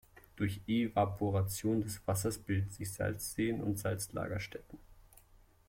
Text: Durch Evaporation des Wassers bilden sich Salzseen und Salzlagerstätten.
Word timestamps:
Durch 0.35 0.61
Evaporation 0.65 1.81
des 1.83 2.01
Wassers 2.07 2.39
bilden 2.39 2.71
sich 2.71 2.91
Salzseen 2.91 3.61
und 3.61 3.77
Salzlagerstätten. 3.77 4.79